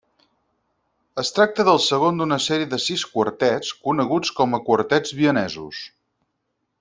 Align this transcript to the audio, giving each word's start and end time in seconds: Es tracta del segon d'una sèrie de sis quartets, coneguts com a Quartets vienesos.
Es 1.23 1.29
tracta 1.39 1.65
del 1.67 1.77
segon 1.89 2.17
d'una 2.23 2.39
sèrie 2.47 2.69
de 2.73 2.79
sis 2.85 3.03
quartets, 3.17 3.71
coneguts 3.89 4.33
com 4.43 4.57
a 4.59 4.65
Quartets 4.71 5.15
vienesos. 5.23 5.83